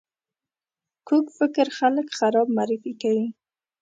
[1.07, 3.25] کوږ فکر خلک خراب معرفي کوي